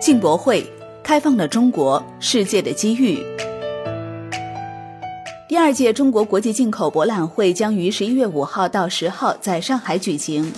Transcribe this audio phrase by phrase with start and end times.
[0.00, 0.64] 进博会，
[1.02, 3.18] 开放了中国，世界的机遇。
[5.48, 10.52] 第二届中国国际进口博览会将于十一月五号到十号在上海举行。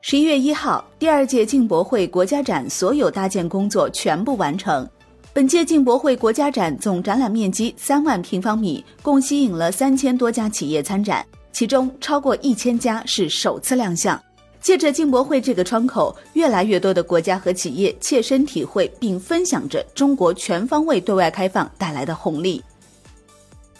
[0.00, 4.88] 十一月一号，第二届进博会国家展所有搭建工作全部完成。
[5.32, 14.20] 本届进博会国家展总展览面积三万平方米，共吸引了三千多家企业参展，其中超过一千家是首次亮相。
[14.62, 22.62] 借着进博会这个窗口，越来越多的国家和企业切身体会并分享着中国全方位对外开放带来的红利。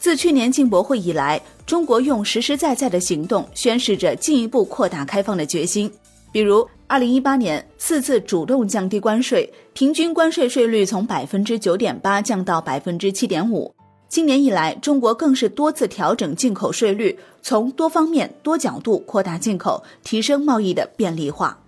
[0.01, 5.89] 自去年进博会以来，中国用实实在在的行动宣示着进一步扩大开放的决心。
[6.33, 13.73] 比如，二零一八年四次主动降低关税，平均关税税率从百分之九点八降到百分之七点五。
[14.13, 21.59] 今年以来，中国更是多次调整进口税率，从多方面、多角度扩大进口，提升贸易的便利化。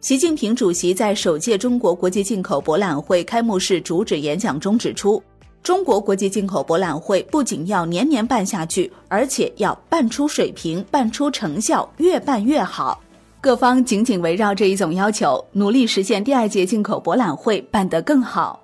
[0.00, 5.22] 习近平主席在首届中国国际进口博览会开幕式主旨演讲中指出，
[5.62, 13.00] 中国国际进口博览会不仅要年年办下去，而且要办出水平、办出成效，越办越好。
[13.40, 18.60] 各方紧紧围绕这一总要求，努力实现第二届进口博览会办得更好。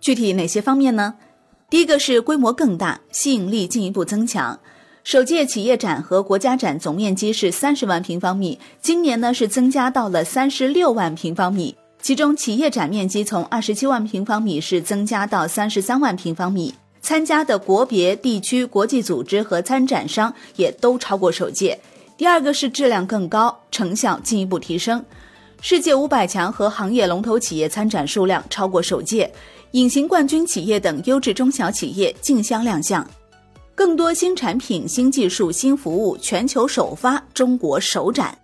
[0.00, 1.14] 具体哪些方面呢？
[1.72, 4.60] 第一个是规模更大，吸引力进一步增强。
[5.04, 11.74] 首届企业展和国家展总面积是三十万平方米，今年呢是增加到了三十六万平方米。
[12.02, 21.80] 其中企业展面积从二十七万平方米是增加到三十三万平方米，参加的国别、地区、国际组织和参展商也都超过首届。
[22.18, 25.02] 第二个是质量更高，成效进一步提升。
[25.62, 29.32] 世界五百强和行业龙头企业参展数量超过首届，
[29.72, 33.08] 隐形冠军企业等优质中小企业竞相亮相，
[33.74, 38.36] 更多新产品、新技术、新服务全球首发，中国首展，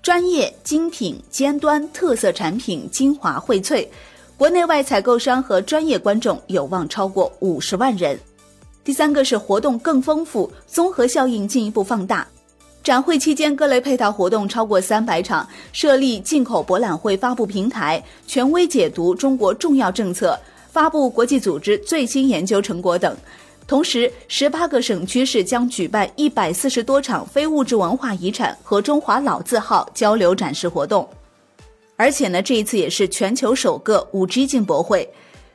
[0.00, 3.86] 专业精品尖端特色产品精华荟萃，
[4.38, 8.18] 国内外采购商和专业观众有望超过五十万人。
[8.82, 12.26] 第三个是活动更丰富，综合效应进一步放大。
[12.82, 20.36] 展会期间，各类配套活动超过三百场，设立进口博览会发布平台，权威解读中国重要政策，
[20.72, 23.14] 发布国际组织最新研究成果等。
[23.66, 31.06] 同时，十八个省区市将举办一百四十多场非物质文化遗产和中华老字号交流展示活动。
[31.96, 35.06] 而且呢，这一次也是全球首个五 G 进博会。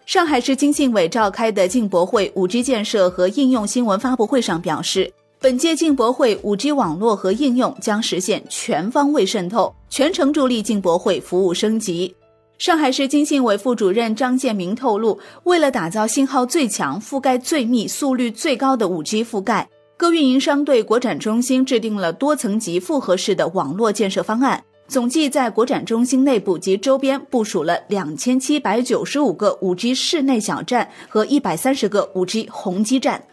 [0.06, 5.12] 上海市经信委召开的进博会五 G 建设和应用新闻发布会上表示。
[5.40, 12.16] 本届进博会，5G 网络和应用将实现全方位渗透，全程助力进博会服务升级。
[12.58, 33.24] 上海市经信委副主任张建明透露，为了打造信号最强、覆盖最密、速率最高的 5G 覆盖，各运营商对国展中心制定了多层级复合式的网络建设方案，总计在国展中心内部及周边部署了两千七百九十五个 5G 室内小站和一百三十个 5G 宏基站。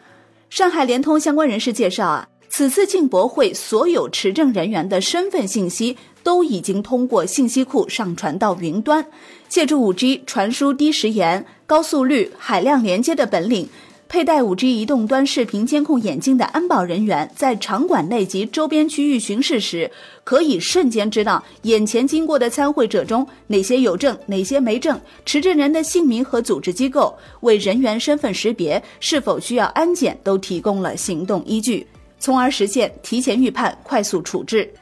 [0.51, 9.07] 上海联通相关人士介绍啊，此次进博会所有持证人员的身份信息都已经通过信息库上传到云端，
[9.49, 13.69] 借助 5G 传输低时延、高速率、海量连接的本领。
[14.07, 19.91] 佩戴 5G 移动端视频监控眼镜的安保人员，在场馆内及周边区域巡视时，
[20.23, 31.85] 可以瞬间知道眼前经过的参会者中哪些有证、哪些没证，持证人的姓名和组织机构，为人员身份识别是否需要安检都提供了行动依据，
[32.21, 34.73] 从而实现提前预判、快速处置。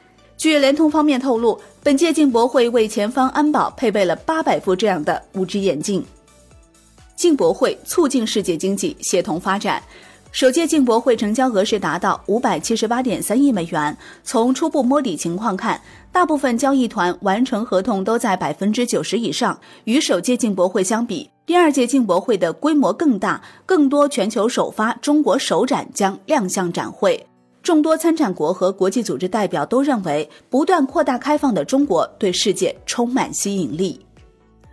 [0.43, 6.03] 据联通方面透露，本届进博会为前方安保配备了八百副这样的 5G 眼镜。
[7.15, 9.81] 进博会促进世界经济协同发展。
[10.33, 13.97] 首届进博会成交额是达到五百七十八点三亿美元。
[14.25, 15.79] 从初步摸底情况看，
[16.11, 19.57] 大部分交易团完成合同都在百分之九十以上。
[19.85, 27.25] 与首届进博会相比，第二届进博会的规模更大，更多全球首发、中国首展将亮相展会。
[27.63, 34.05] 众多参展国和国际组织代表都认为，不断扩大开放的中国对世界充满吸引力。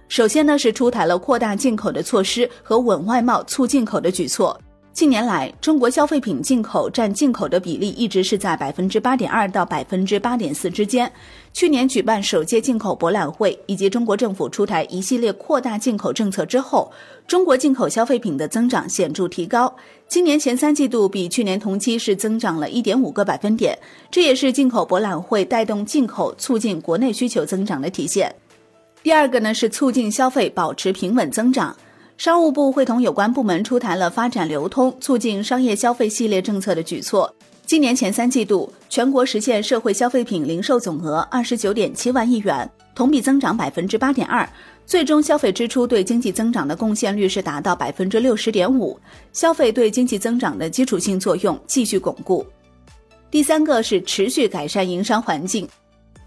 [0.08, 4.60] 首先呢，是出台了扩大进口的措施和稳外贸、促进口的举措。
[4.92, 11.10] 近年来，中国消费品进口占进口的比例一直是在百分之八点二到百分之八点四之间。
[11.52, 16.90] 去年举办首届进口博览会，以及中国政府出台一系列扩大进口政策之后，
[17.26, 19.74] 中国进口消费品的增长显著提高。
[20.06, 23.78] 今年前三季度比去年同期是增长了一点五个百分点，
[24.10, 28.34] 这也是进口博览会带动进口、促进国内需求增长的体现。
[29.02, 31.74] 第二个呢是促进消费保持平稳增长，
[32.20, 37.34] 商务部会同有关部门出台了发展流通、促进商业消费系列政策的举措。
[37.64, 44.46] 今年前三季度，全国实现社会消费品零售总额二十九点七万亿元，同比增长百分之八点二。
[44.84, 49.00] 最终消费支出对经济增长的贡献率是达到百分之六十点五，
[49.32, 52.44] 消费对经济增长的基础性作用继续巩固。
[53.30, 55.66] 第三个是持续改善营商环境。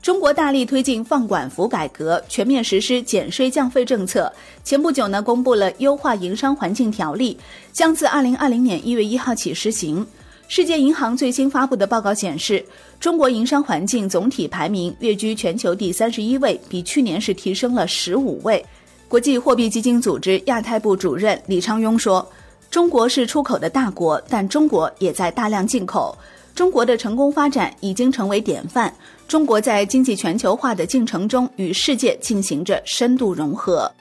[0.03, 4.29] 中国大力推进放管服改革，全面实施减税降费政策。
[4.61, 7.37] 前不久呢，公布了优化营商环境条例，
[7.71, 10.05] 将自二零二零年一月一号起实行。
[10.49, 12.65] 世界银行最新发布的报告显示，
[12.99, 18.63] 中国营商环境总体排名跃居全球第三十一位，比去年是提升了十五位。
[19.07, 22.29] 国际货币基金组织亚太部主任李昌镛说
[22.69, 26.13] ：“中国是出口的大国，但中国也在大量进口。
[26.55, 28.93] 中国的成功发展已经成为典范。
[29.27, 33.91] 中国在经济全球化的进程中与世界进行着深度融合。”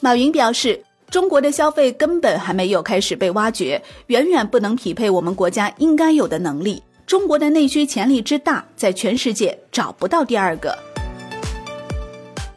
[0.00, 0.82] 马云表示。
[1.10, 6.80] 中国的消费根本还没有开始被挖掘，远远不能匹配我们国家应该有的能力。
[7.04, 10.72] 中国的内需潜力之大，在全世界找不到第二个。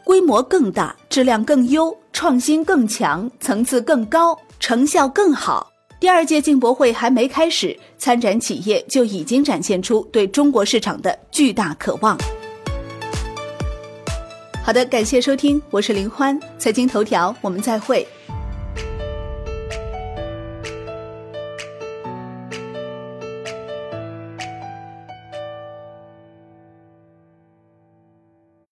[0.04, 5.73] 规模更大，质量更优，创新更强，层次更高，成效更好。
[6.04, 12.14] 第二届进博会还没开始，参展企业就已经展现出对中国市场的巨大渴望。
[14.62, 18.06] 好的，感谢收听，我是林欢，财经头条，我们再会。